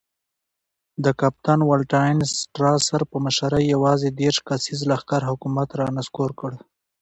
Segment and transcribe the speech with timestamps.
[1.03, 6.51] د کپټان والنټاین سټراسر په مشرۍ یوازې دېرش کسیز لښکر حکومت را نسکور کړ.